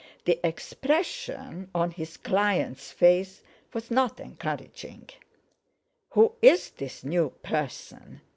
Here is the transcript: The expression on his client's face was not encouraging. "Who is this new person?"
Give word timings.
The 0.25 0.39
expression 0.43 1.69
on 1.75 1.91
his 1.91 2.17
client's 2.17 2.91
face 2.91 3.43
was 3.71 3.91
not 3.91 4.19
encouraging. 4.19 5.11
"Who 6.13 6.33
is 6.41 6.71
this 6.71 7.03
new 7.03 7.29
person?" 7.43 8.21